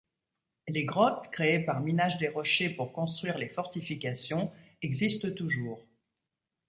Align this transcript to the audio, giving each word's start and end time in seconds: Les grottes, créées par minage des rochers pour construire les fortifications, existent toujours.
Les 0.67 0.83
grottes, 0.83 1.29
créées 1.31 1.59
par 1.59 1.79
minage 1.81 2.17
des 2.17 2.27
rochers 2.29 2.71
pour 2.71 2.91
construire 2.91 3.37
les 3.37 3.49
fortifications, 3.49 4.51
existent 4.81 5.29
toujours. 5.31 5.85